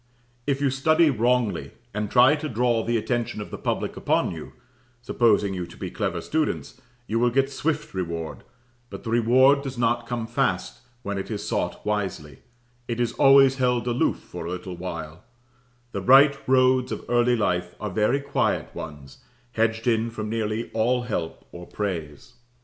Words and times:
If 0.47 0.59
you 0.61 0.71
study 0.71 1.11
wrongly, 1.11 1.73
and 1.93 2.09
try 2.09 2.35
to 2.35 2.49
draw 2.49 2.83
the 2.83 2.97
attention 2.97 3.39
of 3.39 3.51
the 3.51 3.57
public 3.59 3.95
upon 3.95 4.31
you, 4.31 4.53
supposing 5.03 5.53
you 5.53 5.67
to 5.67 5.77
be 5.77 5.91
clever 5.91 6.21
students 6.21 6.81
you 7.05 7.19
will 7.19 7.29
get 7.29 7.51
swift 7.51 7.93
reward; 7.93 8.43
but 8.89 9.03
the 9.03 9.11
reward 9.11 9.61
does 9.61 9.77
not 9.77 10.07
come 10.07 10.25
fast 10.25 10.79
when 11.03 11.19
it 11.19 11.29
is 11.29 11.47
sought 11.47 11.85
wisely; 11.85 12.39
it 12.87 12.99
is 12.99 13.13
always 13.13 13.57
held 13.57 13.85
aloof 13.85 14.17
for 14.17 14.47
a 14.47 14.49
little 14.49 14.75
while; 14.75 15.23
the 15.91 16.01
right 16.01 16.35
roads 16.47 16.91
of 16.91 17.05
early 17.07 17.35
life 17.35 17.75
are 17.79 17.91
very 17.91 18.19
quiet 18.21 18.73
ones, 18.73 19.19
hedged 19.51 19.85
in 19.85 20.09
from 20.09 20.31
nearly 20.31 20.71
all 20.73 21.03
help 21.03 21.45
or 21.51 21.67
praise. 21.67 22.33